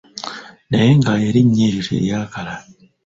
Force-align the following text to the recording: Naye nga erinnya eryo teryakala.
Naye 0.69 0.91
nga 0.99 1.13
erinnya 1.27 1.63
eryo 1.67 1.81
teryakala. 1.89 2.53